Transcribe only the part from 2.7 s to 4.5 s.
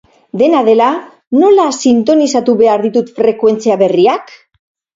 ditut frekuentzia berriak?